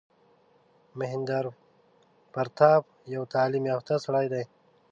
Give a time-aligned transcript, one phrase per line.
[0.99, 4.43] مهیندراپراتاپ یو تعلیم یافته سړی دی.